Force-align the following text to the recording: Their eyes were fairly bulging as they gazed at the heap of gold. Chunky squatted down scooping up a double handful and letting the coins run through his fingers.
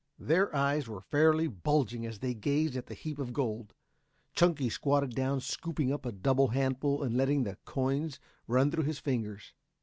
Their 0.17 0.55
eyes 0.55 0.87
were 0.87 1.01
fairly 1.11 1.47
bulging 1.47 2.07
as 2.07 2.17
they 2.17 2.33
gazed 2.33 2.75
at 2.75 2.87
the 2.87 2.95
heap 2.95 3.19
of 3.19 3.33
gold. 3.33 3.75
Chunky 4.33 4.67
squatted 4.67 5.11
down 5.11 5.41
scooping 5.41 5.93
up 5.93 6.07
a 6.07 6.11
double 6.11 6.47
handful 6.47 7.03
and 7.03 7.15
letting 7.15 7.43
the 7.43 7.57
coins 7.65 8.19
run 8.47 8.71
through 8.71 8.85
his 8.85 8.97
fingers. 8.97 9.53